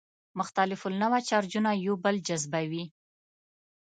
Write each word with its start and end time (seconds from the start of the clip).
مختلف 0.39 0.81
النوع 0.89 1.19
چارجونه 1.29 1.69
یو 1.85 1.93
بل 2.03 2.15
جذبوي. 2.27 2.83